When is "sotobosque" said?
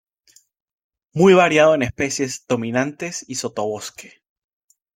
3.35-4.23